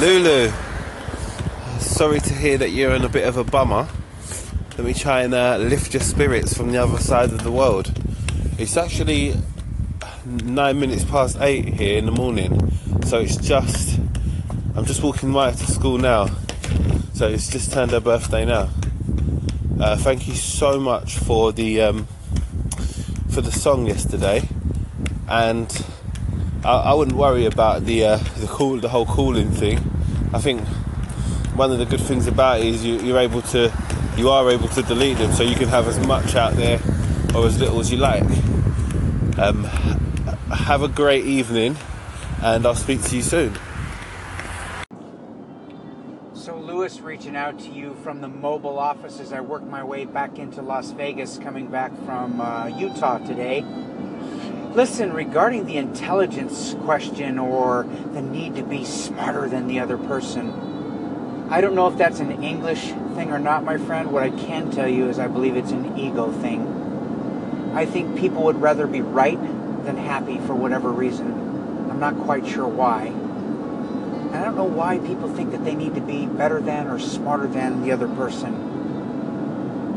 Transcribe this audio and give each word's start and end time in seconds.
Lulu, 0.00 0.52
sorry 1.78 2.20
to 2.20 2.34
hear 2.34 2.58
that 2.58 2.68
you're 2.68 2.94
in 2.94 3.02
a 3.02 3.08
bit 3.08 3.26
of 3.26 3.38
a 3.38 3.44
bummer. 3.44 3.88
Let 4.76 4.86
me 4.86 4.92
try 4.92 5.22
and 5.22 5.32
uh, 5.32 5.56
lift 5.56 5.94
your 5.94 6.02
spirits 6.02 6.54
from 6.54 6.70
the 6.70 6.76
other 6.82 6.98
side 6.98 7.30
of 7.30 7.42
the 7.42 7.50
world. 7.50 7.98
It's 8.58 8.76
actually 8.76 9.34
nine 10.26 10.78
minutes 10.80 11.02
past 11.04 11.38
eight 11.40 11.64
here 11.64 11.96
in 11.96 12.04
the 12.04 12.12
morning, 12.12 12.72
so 13.06 13.20
it's 13.20 13.36
just. 13.36 13.98
I'm 14.74 14.84
just 14.84 15.02
walking 15.02 15.32
right 15.32 15.56
to 15.56 15.66
school 15.66 15.96
now, 15.96 16.28
so 17.14 17.28
it's 17.28 17.48
just 17.48 17.72
turned 17.72 17.92
her 17.92 18.00
birthday 18.00 18.44
now. 18.44 18.68
Uh, 19.80 19.96
thank 19.96 20.28
you 20.28 20.34
so 20.34 20.78
much 20.78 21.16
for 21.16 21.52
the 21.52 21.80
um, 21.80 22.06
for 23.30 23.40
the 23.40 23.50
song 23.52 23.86
yesterday, 23.86 24.46
and 25.26 25.70
I, 26.66 26.90
I 26.90 26.94
wouldn't 26.94 27.16
worry 27.16 27.46
about 27.46 27.84
the 27.84 28.04
uh, 28.04 28.16
the 28.16 28.48
cool 28.48 28.80
the 28.80 28.88
whole 28.88 29.06
cooling 29.06 29.50
thing. 29.52 29.78
I 30.32 30.40
think 30.40 30.66
one 31.54 31.70
of 31.70 31.78
the 31.78 31.86
good 31.86 32.00
things 32.00 32.26
about 32.26 32.58
it 32.58 32.66
is 32.66 32.84
you, 32.84 32.98
you're 32.98 33.18
able 33.18 33.42
to 33.42 33.72
you 34.16 34.30
are 34.30 34.50
able 34.50 34.68
to 34.68 34.82
delete 34.82 35.18
them 35.18 35.32
so 35.32 35.44
you 35.44 35.54
can 35.54 35.68
have 35.68 35.86
as 35.86 36.04
much 36.06 36.34
out 36.34 36.54
there 36.54 36.80
or 37.34 37.46
as 37.46 37.60
little 37.60 37.78
as 37.78 37.92
you 37.92 37.98
like. 37.98 38.24
Um, 39.38 39.64
have 40.50 40.82
a 40.82 40.88
great 40.88 41.24
evening 41.24 41.76
and 42.42 42.66
I'll 42.66 42.74
speak 42.74 43.02
to 43.02 43.16
you 43.16 43.22
soon. 43.22 43.56
So, 46.34 46.56
Lewis, 46.56 47.00
reaching 47.00 47.36
out 47.36 47.58
to 47.60 47.70
you 47.70 47.94
from 48.02 48.20
the 48.20 48.28
mobile 48.28 48.78
office 48.78 49.20
as 49.20 49.32
I 49.32 49.40
work 49.40 49.64
my 49.64 49.84
way 49.84 50.04
back 50.04 50.38
into 50.38 50.62
Las 50.62 50.90
Vegas, 50.92 51.38
coming 51.38 51.66
back 51.68 51.92
from 52.04 52.40
uh, 52.40 52.66
Utah 52.68 53.18
today. 53.18 53.64
Listen, 54.76 55.14
regarding 55.14 55.64
the 55.64 55.78
intelligence 55.78 56.74
question 56.82 57.38
or 57.38 57.84
the 58.12 58.20
need 58.20 58.56
to 58.56 58.62
be 58.62 58.84
smarter 58.84 59.48
than 59.48 59.68
the 59.68 59.80
other 59.80 59.96
person, 59.96 61.46
I 61.48 61.62
don't 61.62 61.74
know 61.74 61.88
if 61.88 61.96
that's 61.96 62.20
an 62.20 62.44
English 62.44 62.90
thing 63.14 63.32
or 63.32 63.38
not, 63.38 63.64
my 63.64 63.78
friend. 63.78 64.12
What 64.12 64.22
I 64.22 64.28
can 64.28 64.70
tell 64.70 64.86
you 64.86 65.08
is 65.08 65.18
I 65.18 65.28
believe 65.28 65.56
it's 65.56 65.70
an 65.70 65.96
ego 65.98 66.30
thing. 66.30 67.72
I 67.74 67.86
think 67.86 68.18
people 68.18 68.42
would 68.42 68.60
rather 68.60 68.86
be 68.86 69.00
right 69.00 69.40
than 69.86 69.96
happy 69.96 70.36
for 70.40 70.54
whatever 70.54 70.92
reason. 70.92 71.32
I'm 71.90 71.98
not 71.98 72.18
quite 72.18 72.46
sure 72.46 72.68
why. 72.68 73.06
And 73.06 74.36
I 74.36 74.44
don't 74.44 74.56
know 74.56 74.64
why 74.64 74.98
people 74.98 75.34
think 75.34 75.52
that 75.52 75.64
they 75.64 75.74
need 75.74 75.94
to 75.94 76.02
be 76.02 76.26
better 76.26 76.60
than 76.60 76.88
or 76.88 76.98
smarter 76.98 77.46
than 77.46 77.82
the 77.82 77.92
other 77.92 78.08
person. 78.08 78.65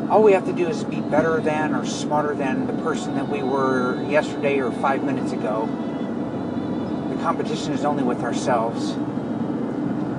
All 0.09 0.23
we 0.23 0.31
have 0.31 0.45
to 0.45 0.53
do 0.53 0.67
is 0.67 0.83
be 0.83 1.01
better 1.01 1.39
than 1.39 1.75
or 1.75 1.85
smarter 1.85 2.33
than 2.33 2.65
the 2.65 2.73
person 2.81 3.13
that 3.13 3.29
we 3.29 3.43
were 3.43 4.01
yesterday 4.09 4.59
or 4.59 4.71
five 4.71 5.03
minutes 5.03 5.33
ago. 5.33 5.67
The 7.13 7.21
competition 7.21 7.73
is 7.73 7.85
only 7.85 8.01
with 8.01 8.23
ourselves. 8.23 8.93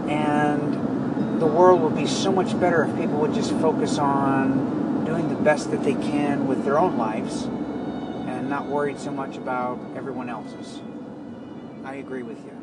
And 0.08 1.41
the 1.41 1.46
world 1.46 1.80
would 1.83 1.96
be 1.96 2.06
so 2.06 2.30
much 2.30 2.58
better 2.61 2.84
if 2.84 2.96
people 2.96 3.18
would 3.18 3.34
just 3.34 3.50
focus 3.55 3.98
on 3.98 5.05
doing 5.05 5.28
the 5.28 5.41
best 5.42 5.72
that 5.72 5.83
they 5.83 5.94
can 5.94 6.46
with 6.46 6.64
their 6.64 6.78
own 6.78 6.96
lives 6.96 7.44
and 7.44 8.48
not 8.48 8.66
worried 8.66 9.00
so 9.00 9.11
much 9.11 9.36
about 9.36 9.80
everyone 9.96 10.28
else's. 10.28 10.80
I 11.84 11.94
agree 11.94 12.22
with 12.22 12.38
you. 12.44 12.59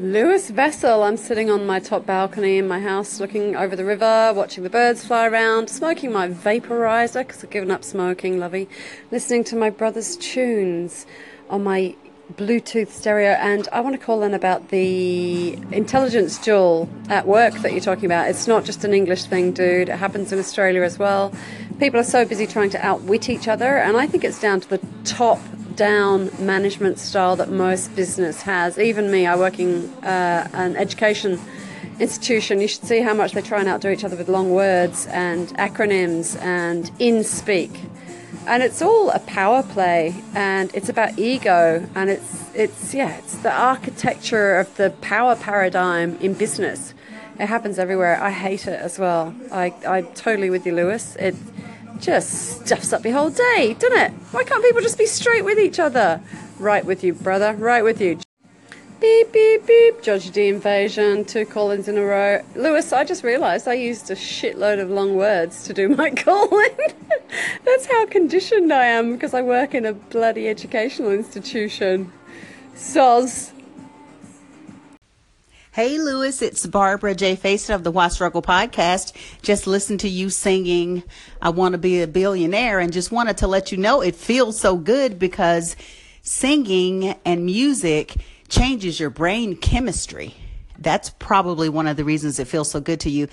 Lewis 0.00 0.48
Vessel. 0.48 1.02
I'm 1.02 1.16
sitting 1.16 1.50
on 1.50 1.66
my 1.66 1.80
top 1.80 2.06
balcony 2.06 2.56
in 2.56 2.68
my 2.68 2.78
house 2.78 3.18
looking 3.18 3.56
over 3.56 3.74
the 3.74 3.84
river, 3.84 4.32
watching 4.32 4.62
the 4.62 4.70
birds 4.70 5.04
fly 5.04 5.26
around, 5.26 5.68
smoking 5.68 6.12
my 6.12 6.28
vaporizer 6.28 7.26
because 7.26 7.42
I've 7.42 7.50
given 7.50 7.72
up 7.72 7.82
smoking, 7.82 8.38
lovey, 8.38 8.68
listening 9.10 9.42
to 9.44 9.56
my 9.56 9.70
brother's 9.70 10.16
tunes 10.16 11.04
on 11.50 11.64
my 11.64 11.96
Bluetooth 12.34 12.90
stereo, 12.90 13.30
and 13.30 13.66
I 13.72 13.80
want 13.80 13.98
to 13.98 14.06
call 14.06 14.22
in 14.22 14.34
about 14.34 14.68
the 14.68 15.54
intelligence 15.72 16.38
jewel 16.38 16.88
at 17.08 17.26
work 17.26 17.54
that 17.54 17.72
you're 17.72 17.80
talking 17.80 18.04
about. 18.04 18.28
It's 18.28 18.46
not 18.46 18.64
just 18.64 18.84
an 18.84 18.94
English 18.94 19.24
thing, 19.24 19.50
dude. 19.50 19.88
It 19.88 19.96
happens 19.96 20.30
in 20.30 20.38
Australia 20.38 20.82
as 20.82 20.96
well. 20.96 21.32
People 21.80 21.98
are 21.98 22.04
so 22.04 22.24
busy 22.24 22.46
trying 22.46 22.70
to 22.70 22.86
outwit 22.86 23.28
each 23.28 23.48
other, 23.48 23.78
and 23.78 23.96
I 23.96 24.06
think 24.06 24.22
it's 24.22 24.40
down 24.40 24.60
to 24.60 24.68
the 24.68 24.80
top 25.02 25.40
down 25.78 26.30
management 26.44 26.98
style 26.98 27.36
that 27.36 27.50
most 27.50 27.94
business 27.94 28.42
has. 28.42 28.78
Even 28.78 29.10
me, 29.10 29.26
I 29.26 29.36
work 29.36 29.58
in 29.58 29.88
uh, 30.02 30.48
an 30.52 30.76
education 30.76 31.40
institution. 32.00 32.60
You 32.60 32.68
should 32.68 32.84
see 32.84 33.00
how 33.00 33.14
much 33.14 33.32
they 33.32 33.40
try 33.40 33.60
and 33.60 33.68
outdo 33.68 33.88
each 33.88 34.04
other 34.04 34.16
with 34.16 34.28
long 34.28 34.50
words 34.50 35.06
and 35.06 35.48
acronyms 35.56 36.36
and 36.42 36.90
in 36.98 37.24
speak 37.24 37.70
and 38.48 38.62
it's 38.62 38.80
all 38.80 39.10
a 39.10 39.18
power 39.20 39.62
play 39.62 40.14
and 40.34 40.74
it's 40.74 40.88
about 40.88 41.18
ego 41.18 41.86
and 41.94 42.08
it's 42.08 42.50
it's 42.54 42.94
yeah 42.94 43.16
it's 43.18 43.36
the 43.36 43.52
architecture 43.52 44.56
of 44.58 44.74
the 44.76 44.90
power 45.02 45.36
paradigm 45.36 46.16
in 46.16 46.32
business. 46.32 46.94
It 47.38 47.46
happens 47.46 47.78
everywhere. 47.78 48.20
I 48.20 48.32
hate 48.32 48.66
it 48.66 48.80
as 48.80 48.98
well. 48.98 49.34
I 49.52 49.74
i'm 49.86 50.06
totally 50.14 50.50
with 50.50 50.66
you 50.66 50.74
lewis 50.74 51.16
just 52.00 52.64
stuffs 52.66 52.92
up 52.92 53.04
your 53.04 53.14
whole 53.14 53.30
day 53.30 53.74
doesn't 53.78 53.98
it 53.98 54.12
why 54.32 54.44
can't 54.44 54.62
people 54.64 54.80
just 54.80 54.98
be 54.98 55.06
straight 55.06 55.44
with 55.44 55.58
each 55.58 55.78
other 55.78 56.20
right 56.58 56.84
with 56.84 57.02
you 57.04 57.12
brother 57.12 57.54
right 57.54 57.84
with 57.84 58.00
you 58.00 58.18
Beep, 59.00 59.30
beep, 59.30 59.64
beep. 59.64 60.02
Georgie 60.02 60.30
D 60.30 60.48
invasion, 60.48 61.24
two 61.24 61.46
call-ins 61.46 61.86
in 61.86 61.96
a 61.96 62.02
row. 62.02 62.42
Lewis, 62.56 62.92
I 62.92 63.04
just 63.04 63.22
realised 63.22 63.68
I 63.68 63.74
used 63.74 64.10
a 64.10 64.16
shitload 64.16 64.80
of 64.80 64.90
long 64.90 65.14
words 65.14 65.62
to 65.68 65.72
do 65.72 65.88
my 65.88 66.10
call-in. 66.16 66.94
That's 67.64 67.86
how 67.86 68.06
conditioned 68.06 68.72
I 68.72 68.86
am 68.86 69.12
because 69.12 69.34
I 69.34 69.42
work 69.42 69.72
in 69.72 69.86
a 69.86 69.92
bloody 69.92 70.48
educational 70.48 71.12
institution. 71.12 72.10
Soz. 72.74 73.52
Hey, 75.78 75.96
Lewis, 75.96 76.42
it's 76.42 76.66
Barbara 76.66 77.14
J. 77.14 77.36
Faison 77.36 77.72
of 77.72 77.84
the 77.84 77.92
Why 77.92 78.08
Struggle 78.08 78.42
podcast. 78.42 79.12
Just 79.42 79.68
listened 79.68 80.00
to 80.00 80.08
you 80.08 80.28
singing 80.28 81.04
I 81.40 81.50
Want 81.50 81.74
to 81.74 81.78
Be 81.78 82.02
a 82.02 82.08
Billionaire 82.08 82.80
and 82.80 82.92
just 82.92 83.12
wanted 83.12 83.38
to 83.38 83.46
let 83.46 83.70
you 83.70 83.78
know 83.78 84.00
it 84.00 84.16
feels 84.16 84.58
so 84.58 84.76
good 84.76 85.20
because 85.20 85.76
singing 86.20 87.14
and 87.24 87.46
music– 87.46 88.16
changes 88.48 88.98
your 88.98 89.10
brain 89.10 89.56
chemistry. 89.56 90.34
That's 90.78 91.10
probably 91.10 91.68
one 91.68 91.86
of 91.86 91.96
the 91.96 92.04
reasons 92.04 92.38
it 92.38 92.48
feels 92.48 92.70
so 92.70 92.80
good 92.80 93.00
to 93.00 93.10
you. 93.10 93.28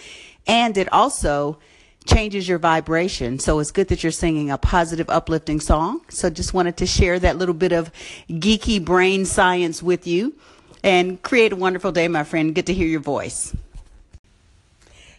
And 0.46 0.78
it 0.78 0.92
also 0.92 1.58
changes 2.06 2.48
your 2.48 2.60
vibration. 2.60 3.40
So 3.40 3.60
it's 3.60 3.72
good 3.72 3.88
that 3.88 4.04
you're 4.04 4.12
singing 4.12 4.52
a 4.52 4.58
positive, 4.58 5.10
uplifting 5.10 5.60
song. 5.60 6.02
So 6.10 6.30
just 6.30 6.54
wanted 6.54 6.78
to 6.78 6.86
share 6.86 7.18
that 7.20 7.38
little 7.38 7.56
bit 7.56 7.72
of 7.72 7.92
geeky 8.30 8.84
brain 8.84 9.26
science 9.26 9.82
with 9.82 10.06
you 10.06 10.36
and 10.86 11.20
create 11.24 11.52
a 11.52 11.56
wonderful 11.56 11.92
day, 11.92 12.08
my 12.08 12.24
friend. 12.24 12.54
Good 12.54 12.68
to 12.68 12.74
hear 12.74 12.88
your 12.88 13.00
voice. 13.00 13.56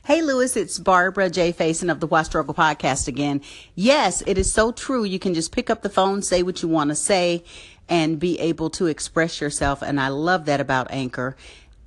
Hey, 0.04 0.22
Lewis, 0.22 0.56
it's 0.56 0.78
Barbara 0.78 1.28
J. 1.28 1.52
Faison 1.52 1.90
of 1.90 1.98
the 1.98 2.06
Why 2.06 2.22
Struggle 2.22 2.54
podcast 2.54 3.08
again. 3.08 3.42
Yes, 3.74 4.22
it 4.28 4.38
is 4.38 4.50
so 4.52 4.70
true. 4.70 5.02
You 5.02 5.18
can 5.18 5.34
just 5.34 5.50
pick 5.50 5.68
up 5.68 5.82
the 5.82 5.90
phone, 5.90 6.22
say 6.22 6.44
what 6.44 6.62
you 6.62 6.68
want 6.68 6.90
to 6.90 6.94
say, 6.94 7.42
and 7.88 8.20
be 8.20 8.38
able 8.38 8.70
to 8.70 8.86
express 8.86 9.40
yourself. 9.40 9.82
And 9.82 10.00
I 10.00 10.06
love 10.06 10.44
that 10.44 10.60
about 10.60 10.92
Anchor. 10.92 11.36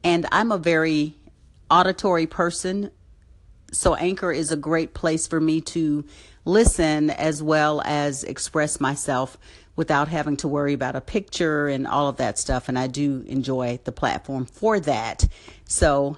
And 0.03 0.25
I'm 0.29 0.51
a 0.51 0.57
very 0.57 1.15
auditory 1.71 2.27
person. 2.27 2.91
So 3.71 3.95
Anchor 3.95 4.33
is 4.33 4.51
a 4.51 4.57
great 4.57 4.93
place 4.93 5.25
for 5.25 5.39
me 5.39 5.61
to 5.61 6.03
listen 6.43 7.11
as 7.11 7.41
well 7.41 7.81
as 7.85 8.25
express 8.25 8.81
myself 8.81 9.37
without 9.79 10.09
having 10.09 10.35
to 10.35 10.45
worry 10.45 10.73
about 10.73 10.97
a 10.97 10.99
picture 10.99 11.69
and 11.69 11.87
all 11.87 12.09
of 12.09 12.17
that 12.17 12.37
stuff. 12.37 12.67
And 12.67 12.77
I 12.77 12.87
do 12.87 13.23
enjoy 13.27 13.79
the 13.85 13.93
platform 13.93 14.45
for 14.45 14.77
that. 14.81 15.25
So 15.63 16.17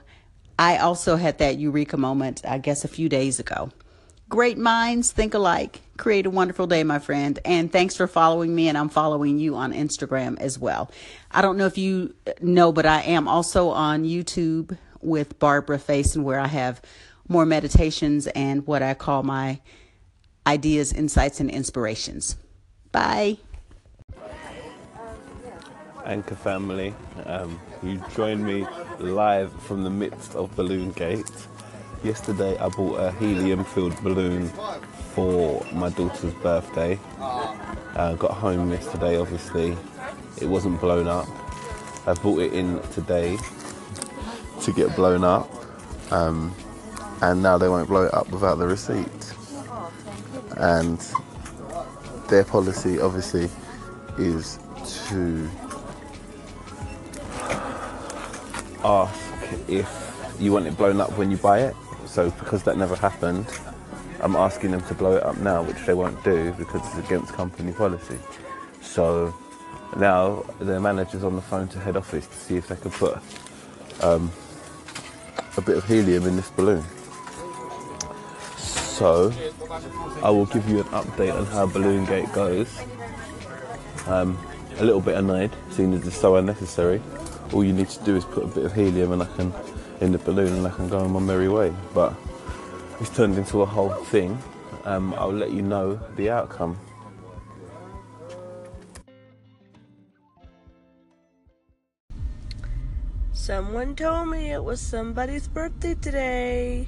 I 0.57 0.77
also 0.77 1.15
had 1.15 1.37
that 1.37 1.59
eureka 1.59 1.95
moment, 1.95 2.41
I 2.43 2.57
guess, 2.57 2.83
a 2.85 2.87
few 2.87 3.07
days 3.07 3.39
ago. 3.39 3.69
Great 4.29 4.57
minds 4.57 5.11
think 5.11 5.35
alike. 5.35 5.81
Create 5.95 6.25
a 6.25 6.31
wonderful 6.31 6.65
day, 6.65 6.83
my 6.83 6.97
friend. 6.97 7.37
And 7.45 7.71
thanks 7.71 7.95
for 7.95 8.07
following 8.07 8.55
me, 8.55 8.67
and 8.67 8.75
I'm 8.75 8.89
following 8.89 9.37
you 9.37 9.53
on 9.53 9.73
Instagram 9.73 10.39
as 10.39 10.57
well. 10.57 10.89
I 11.29 11.43
don't 11.43 11.55
know 11.55 11.67
if 11.67 11.77
you 11.77 12.15
know, 12.41 12.71
but 12.71 12.87
I 12.87 13.01
am 13.01 13.27
also 13.27 13.69
on 13.69 14.05
YouTube 14.05 14.75
with 15.01 15.37
Barbara 15.37 15.77
Faison, 15.77 16.23
where 16.23 16.39
I 16.39 16.47
have 16.47 16.81
more 17.27 17.45
meditations 17.45 18.25
and 18.25 18.65
what 18.65 18.81
I 18.81 18.95
call 18.95 19.21
my 19.21 19.61
ideas, 20.47 20.91
insights, 20.93 21.39
and 21.39 21.51
inspirations. 21.51 22.37
Bye. 22.91 23.37
Anchor 26.05 26.35
family, 26.35 26.93
um, 27.25 27.59
you 27.83 28.01
join 28.15 28.43
me 28.43 28.65
live 28.99 29.51
from 29.63 29.83
the 29.83 29.89
midst 29.89 30.35
of 30.35 30.55
Balloon 30.55 30.91
Gate. 30.91 31.29
Yesterday 32.03 32.57
I 32.57 32.69
bought 32.69 32.99
a 32.99 33.11
helium 33.13 33.63
filled 33.63 34.01
balloon 34.03 34.49
for 35.13 35.65
my 35.73 35.89
daughter's 35.89 36.33
birthday. 36.35 36.99
Uh, 37.19 38.15
got 38.15 38.31
home 38.31 38.71
yesterday, 38.71 39.19
obviously. 39.19 39.77
It 40.41 40.45
wasn't 40.45 40.79
blown 40.81 41.07
up. 41.07 41.27
I 42.07 42.13
bought 42.13 42.39
it 42.39 42.53
in 42.53 42.81
today 42.89 43.37
to 44.61 44.73
get 44.73 44.95
blown 44.95 45.23
up. 45.23 45.49
Um, 46.11 46.55
and 47.21 47.43
now 47.43 47.57
they 47.57 47.69
won't 47.69 47.87
blow 47.87 48.05
it 48.05 48.13
up 48.13 48.29
without 48.29 48.55
the 48.55 48.67
receipt. 48.67 49.33
And 50.57 50.99
their 52.29 52.43
policy, 52.43 52.99
obviously, 52.99 53.49
is 54.17 54.57
to 55.07 55.49
ask 58.83 59.19
if 59.67 59.89
you 60.39 60.51
want 60.51 60.67
it 60.67 60.77
blown 60.77 61.01
up 61.01 61.17
when 61.17 61.31
you 61.31 61.37
buy 61.37 61.59
it. 61.59 61.75
So 62.05 62.29
because 62.31 62.63
that 62.63 62.77
never 62.77 62.95
happened, 62.95 63.45
I'm 64.21 64.35
asking 64.35 64.71
them 64.71 64.81
to 64.83 64.93
blow 64.93 65.15
it 65.15 65.23
up 65.23 65.37
now, 65.37 65.63
which 65.63 65.85
they 65.85 65.93
won't 65.93 66.23
do 66.23 66.53
because 66.57 66.81
it's 66.87 67.05
against 67.05 67.33
company 67.33 67.71
policy. 67.71 68.19
So 68.81 69.33
now 69.97 70.45
the 70.59 70.79
manager's 70.79 71.23
on 71.23 71.35
the 71.35 71.41
phone 71.41 71.67
to 71.69 71.79
head 71.79 71.97
office 71.97 72.27
to 72.27 72.35
see 72.35 72.57
if 72.57 72.67
they 72.67 72.75
can 72.75 72.91
put 72.91 73.17
um, 74.01 74.31
a 75.57 75.61
bit 75.61 75.77
of 75.77 75.85
helium 75.85 76.25
in 76.25 76.35
this 76.35 76.49
balloon. 76.51 76.83
So 78.57 79.33
I 80.21 80.29
will 80.29 80.45
give 80.45 80.69
you 80.69 80.81
an 80.81 80.87
update 80.87 81.35
on 81.35 81.45
how 81.47 81.65
Balloon 81.65 82.05
Gate 82.05 82.31
goes. 82.33 82.69
Um, 84.05 84.37
a 84.77 84.83
little 84.83 85.01
bit 85.01 85.15
annoyed, 85.17 85.51
seeing 85.71 85.93
as 85.93 86.05
it's 86.05 86.17
so 86.17 86.35
unnecessary. 86.35 87.01
All 87.53 87.63
you 87.63 87.73
need 87.73 87.89
to 87.89 88.03
do 88.03 88.15
is 88.15 88.25
put 88.25 88.43
a 88.43 88.47
bit 88.47 88.65
of 88.65 88.73
helium 88.73 89.11
and 89.11 89.23
I 89.23 89.25
can 89.35 89.53
in 89.99 90.11
the 90.11 90.17
balloon 90.17 90.53
and 90.53 90.65
I 90.65 90.69
can 90.71 90.89
go 90.89 90.99
on 90.99 91.11
my 91.11 91.19
merry 91.19 91.49
way. 91.49 91.73
But 91.93 92.13
it's 92.99 93.09
turned 93.15 93.37
into 93.37 93.61
a 93.61 93.65
whole 93.65 93.89
thing. 93.89 94.37
Um, 94.85 95.13
I'll 95.15 95.33
let 95.33 95.51
you 95.51 95.61
know 95.61 95.99
the 96.15 96.29
outcome. 96.29 96.79
Someone 103.33 103.95
told 103.95 104.29
me 104.29 104.51
it 104.51 104.63
was 104.63 104.79
somebody's 104.79 105.47
birthday 105.47 105.95
today, 105.95 106.87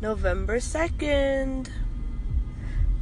November 0.00 0.58
2nd. 0.58 1.68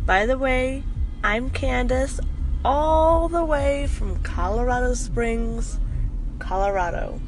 By 0.06 0.26
the 0.26 0.36
way, 0.36 0.84
I'm 1.24 1.48
Candace, 1.48 2.20
all 2.62 3.28
the 3.28 3.44
way 3.44 3.86
from 3.86 4.22
Colorado 4.22 4.92
Springs, 4.92 5.80
Colorado. 6.46 7.20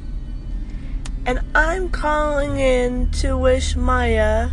And 1.25 1.41
I'm 1.53 1.89
calling 1.89 2.59
in 2.59 3.11
to 3.19 3.35
wish 3.37 3.75
Maya 3.75 4.49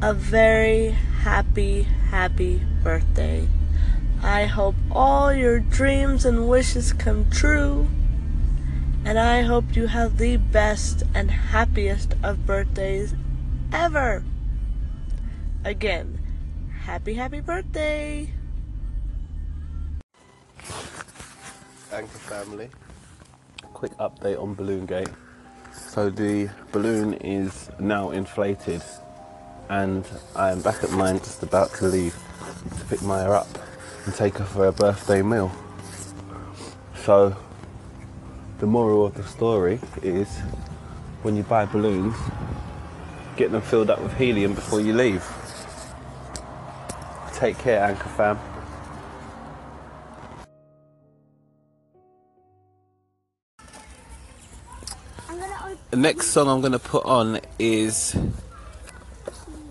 a 0.00 0.14
very 0.14 0.90
happy, 1.22 1.82
happy 1.82 2.62
birthday. 2.82 3.48
I 4.22 4.44
hope 4.44 4.74
all 4.90 5.32
your 5.32 5.58
dreams 5.58 6.24
and 6.24 6.48
wishes 6.48 6.92
come 6.92 7.30
true. 7.30 7.88
And 9.04 9.18
I 9.18 9.42
hope 9.42 9.74
you 9.74 9.86
have 9.86 10.18
the 10.18 10.36
best 10.36 11.02
and 11.14 11.30
happiest 11.30 12.14
of 12.22 12.44
birthdays 12.44 13.14
ever. 13.72 14.22
Again, 15.64 16.18
happy, 16.84 17.14
happy 17.14 17.40
birthday. 17.40 18.30
Anchor 21.90 22.18
family. 22.18 22.68
Quick 23.74 23.96
update 23.98 24.40
on 24.40 24.54
Balloon 24.54 24.86
Gate. 24.86 25.08
So 25.72 26.10
the 26.10 26.50
balloon 26.72 27.14
is 27.14 27.70
now 27.78 28.10
inflated 28.10 28.82
and 29.68 30.04
I 30.34 30.50
am 30.50 30.62
back 30.62 30.82
at 30.82 30.90
mine 30.90 31.18
just 31.18 31.42
about 31.42 31.72
to 31.74 31.86
leave 31.86 32.16
to 32.78 32.84
pick 32.86 33.02
Maya 33.02 33.30
up 33.30 33.48
and 34.04 34.14
take 34.14 34.38
her 34.38 34.44
for 34.44 34.64
her 34.64 34.72
birthday 34.72 35.22
meal. 35.22 35.52
So 37.04 37.36
the 38.58 38.66
moral 38.66 39.06
of 39.06 39.14
the 39.14 39.24
story 39.24 39.80
is 40.02 40.28
when 41.22 41.36
you 41.36 41.42
buy 41.42 41.66
balloons, 41.66 42.16
get 43.36 43.52
them 43.52 43.62
filled 43.62 43.90
up 43.90 44.00
with 44.00 44.16
helium 44.16 44.54
before 44.54 44.80
you 44.80 44.92
leave. 44.92 45.24
Take 47.34 47.58
care, 47.58 47.82
Anchor 47.84 48.08
fam. 48.08 48.38
The 55.90 55.96
next 55.96 56.28
song 56.28 56.48
I'm 56.48 56.60
going 56.60 56.72
to 56.72 56.80
put 56.80 57.04
on 57.04 57.40
is 57.58 58.16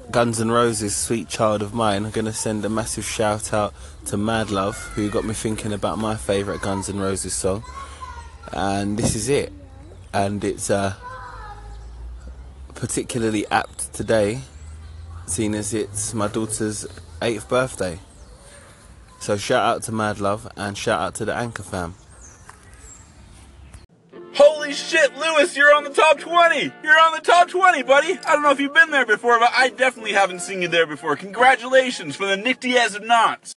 Guns 0.09 0.39
N' 0.39 0.49
Roses' 0.49 0.95
Sweet 0.95 1.27
Child 1.27 1.61
of 1.61 1.73
Mine. 1.73 2.05
I'm 2.05 2.11
going 2.11 2.25
to 2.25 2.33
send 2.33 2.63
a 2.63 2.69
massive 2.69 3.03
shout 3.03 3.53
out 3.53 3.73
to 4.05 4.15
Mad 4.15 4.49
Love, 4.49 4.77
who 4.95 5.09
got 5.09 5.25
me 5.25 5.33
thinking 5.33 5.73
about 5.73 5.97
my 5.97 6.15
favourite 6.15 6.61
Guns 6.61 6.87
N' 6.89 6.99
Roses 6.99 7.33
song. 7.33 7.63
And 8.53 8.97
this 8.97 9.13
is 9.13 9.27
it. 9.27 9.51
And 10.13 10.41
it's 10.45 10.69
uh, 10.69 10.93
particularly 12.73 13.45
apt 13.47 13.93
today, 13.93 14.39
seeing 15.25 15.53
as 15.53 15.73
it's 15.73 16.13
my 16.13 16.29
daughter's 16.29 16.87
8th 17.21 17.49
birthday. 17.49 17.99
So 19.19 19.35
shout 19.35 19.63
out 19.63 19.83
to 19.83 19.91
Mad 19.91 20.19
Love 20.21 20.47
and 20.55 20.77
shout 20.77 21.01
out 21.01 21.15
to 21.15 21.25
the 21.25 21.35
Anchor 21.35 21.63
fam. 21.63 21.95
Shit, 24.87 25.17
Lewis, 25.17 25.57
you're 25.57 25.75
on 25.75 25.83
the 25.83 25.89
top 25.89 26.17
20! 26.17 26.71
You're 26.81 26.97
on 26.97 27.11
the 27.11 27.19
top 27.19 27.49
20, 27.49 27.83
buddy! 27.83 28.17
I 28.25 28.31
don't 28.31 28.41
know 28.41 28.51
if 28.51 28.61
you've 28.61 28.73
been 28.73 28.89
there 28.89 29.05
before, 29.05 29.37
but 29.37 29.51
I 29.53 29.67
definitely 29.67 30.13
haven't 30.13 30.39
seen 30.39 30.61
you 30.61 30.69
there 30.69 30.87
before. 30.87 31.17
Congratulations 31.17 32.15
for 32.15 32.25
the 32.25 32.37
Nick 32.37 32.61
Diaz 32.61 32.95
of 32.95 33.03
Knots! 33.03 33.53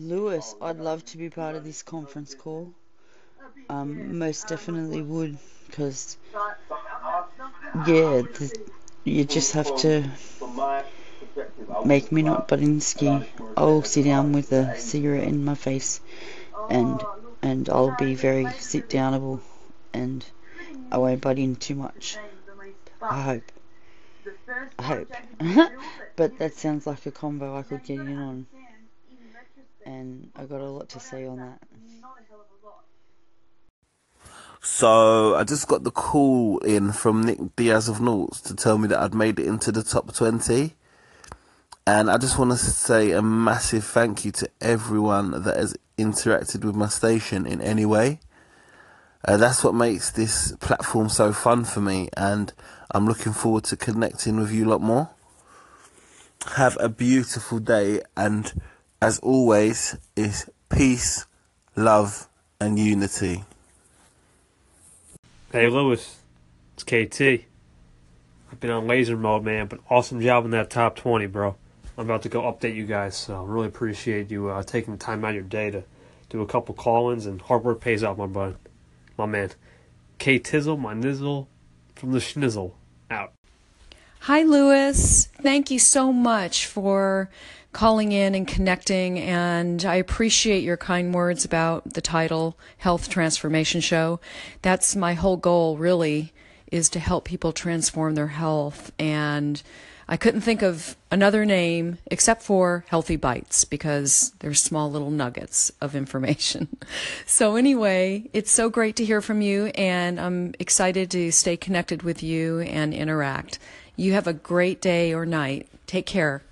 Lewis, 0.00 0.56
I'd 0.60 0.78
love 0.78 1.04
to 1.04 1.16
be 1.16 1.30
part 1.30 1.54
of 1.54 1.62
this 1.62 1.84
conference 1.84 2.34
call. 2.34 2.74
Um, 3.68 4.18
most 4.18 4.48
definitely 4.48 5.00
would, 5.00 5.38
because, 5.68 6.16
yeah, 7.86 8.22
the, 8.22 8.52
you 9.04 9.24
just 9.24 9.52
have 9.52 9.76
to 9.76 10.10
make 11.84 12.10
me 12.10 12.22
not 12.22 12.48
Bodinsky. 12.48 13.24
I'll 13.56 13.84
sit 13.84 14.06
down 14.06 14.32
with 14.32 14.50
a 14.50 14.76
cigarette 14.76 15.28
in 15.28 15.44
my 15.44 15.54
face, 15.54 16.00
and 16.68 17.00
and 17.42 17.68
I'll 17.68 17.94
be 17.96 18.16
very 18.16 18.50
sit 18.58 18.88
downable, 18.88 19.40
and 19.92 20.24
I 20.92 20.98
won't 20.98 21.20
butt 21.20 21.38
in 21.38 21.56
too 21.56 21.74
much. 21.74 22.18
I 23.02 23.22
hope. 23.22 23.52
I 24.78 24.82
hope. 24.82 25.12
but 26.16 26.38
that 26.38 26.54
sounds 26.54 26.86
like 26.86 27.06
a 27.06 27.10
combo 27.10 27.56
I 27.56 27.62
could 27.62 27.82
get 27.84 28.00
in 28.00 28.18
on. 28.18 28.46
And 29.86 30.30
I 30.36 30.44
got 30.44 30.60
a 30.60 30.68
lot 30.68 30.88
to 30.90 31.00
say 31.00 31.26
on 31.26 31.38
that. 31.38 31.58
So 34.62 35.36
I 35.36 35.44
just 35.44 35.68
got 35.68 35.84
the 35.84 35.90
call 35.90 36.58
in 36.58 36.92
from 36.92 37.24
Nick 37.24 37.56
Diaz 37.56 37.88
of 37.88 38.00
Noughts 38.00 38.42
to 38.42 38.54
tell 38.54 38.76
me 38.76 38.88
that 38.88 39.00
I'd 39.00 39.14
made 39.14 39.38
it 39.38 39.46
into 39.46 39.72
the 39.72 39.82
top 39.82 40.14
20. 40.14 40.74
And 41.86 42.10
I 42.10 42.18
just 42.18 42.38
want 42.38 42.50
to 42.50 42.58
say 42.58 43.12
a 43.12 43.22
massive 43.22 43.84
thank 43.84 44.24
you 44.24 44.32
to 44.32 44.50
everyone 44.60 45.30
that 45.42 45.56
has 45.56 45.74
interacted 45.96 46.62
with 46.62 46.76
my 46.76 46.88
station 46.88 47.46
in 47.46 47.62
any 47.62 47.86
way. 47.86 48.20
Uh, 49.22 49.36
that's 49.36 49.62
what 49.62 49.74
makes 49.74 50.10
this 50.10 50.52
platform 50.60 51.08
so 51.08 51.32
fun 51.32 51.64
for 51.64 51.80
me, 51.80 52.08
and 52.16 52.52
I'm 52.90 53.06
looking 53.06 53.32
forward 53.32 53.64
to 53.64 53.76
connecting 53.76 54.36
with 54.36 54.50
you 54.50 54.66
a 54.66 54.70
lot 54.70 54.80
more. 54.80 55.10
Have 56.56 56.78
a 56.80 56.88
beautiful 56.88 57.58
day, 57.58 58.00
and 58.16 58.50
as 59.02 59.18
always, 59.18 59.98
is 60.16 60.50
peace, 60.70 61.26
love, 61.76 62.28
and 62.58 62.78
unity. 62.78 63.44
Hey 65.52 65.68
Lewis, 65.68 66.20
it's 66.74 66.84
KT. 66.84 67.44
I've 68.50 68.58
been 68.58 68.70
on 68.70 68.86
laser 68.86 69.18
mode, 69.18 69.44
man, 69.44 69.66
but 69.66 69.80
awesome 69.90 70.22
job 70.22 70.46
in 70.46 70.50
that 70.52 70.70
top 70.70 70.96
20, 70.96 71.26
bro. 71.26 71.56
I'm 71.98 72.06
about 72.06 72.22
to 72.22 72.30
go 72.30 72.42
update 72.42 72.74
you 72.74 72.86
guys, 72.86 73.16
so 73.16 73.42
I 73.42 73.44
really 73.44 73.66
appreciate 73.66 74.30
you 74.30 74.48
uh, 74.48 74.62
taking 74.62 74.94
the 74.94 74.98
time 74.98 75.24
out 75.26 75.30
of 75.30 75.34
your 75.34 75.44
day 75.44 75.70
to 75.70 75.84
do 76.30 76.40
a 76.40 76.46
couple 76.46 76.74
call-ins, 76.74 77.26
and 77.26 77.42
hard 77.42 77.64
work 77.64 77.82
pays 77.82 78.02
off, 78.02 78.16
my 78.16 78.26
bud. 78.26 78.56
My 79.20 79.26
man. 79.26 79.50
K 80.16 80.38
Tizzle, 80.38 80.78
my 80.78 80.94
nizzle, 80.94 81.46
from 81.94 82.12
the 82.12 82.20
schnizzle, 82.20 82.72
out. 83.10 83.34
Hi, 84.20 84.44
Lewis. 84.44 85.26
Thank 85.42 85.70
you 85.70 85.78
so 85.78 86.10
much 86.10 86.64
for 86.64 87.28
calling 87.74 88.12
in 88.12 88.34
and 88.34 88.48
connecting, 88.48 89.18
and 89.18 89.84
I 89.84 89.96
appreciate 89.96 90.64
your 90.64 90.78
kind 90.78 91.12
words 91.12 91.44
about 91.44 91.92
the 91.92 92.00
title, 92.00 92.56
Health 92.78 93.10
Transformation 93.10 93.82
Show. 93.82 94.20
That's 94.62 94.96
my 94.96 95.12
whole 95.12 95.36
goal, 95.36 95.76
really, 95.76 96.32
is 96.72 96.88
to 96.88 96.98
help 96.98 97.26
people 97.26 97.52
transform 97.52 98.14
their 98.14 98.28
health. 98.28 98.90
And 98.98 99.62
I 100.12 100.16
couldn't 100.16 100.40
think 100.40 100.60
of 100.60 100.96
another 101.12 101.46
name 101.46 101.98
except 102.10 102.42
for 102.42 102.84
Healthy 102.88 103.14
Bites 103.14 103.64
because 103.64 104.32
they're 104.40 104.54
small 104.54 104.90
little 104.90 105.12
nuggets 105.12 105.70
of 105.80 105.94
information. 105.94 106.68
So, 107.26 107.54
anyway, 107.54 108.28
it's 108.32 108.50
so 108.50 108.68
great 108.68 108.96
to 108.96 109.04
hear 109.04 109.20
from 109.20 109.40
you, 109.40 109.66
and 109.66 110.20
I'm 110.20 110.52
excited 110.58 111.10
to 111.12 111.30
stay 111.30 111.56
connected 111.56 112.02
with 112.02 112.22
you 112.22 112.60
and 112.60 112.92
interact. 112.92 113.60
You 113.94 114.12
have 114.14 114.26
a 114.26 114.32
great 114.32 114.80
day 114.80 115.14
or 115.14 115.24
night. 115.24 115.68
Take 115.86 116.06
care. 116.06 116.42